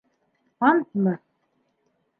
Антмы? 0.69 1.13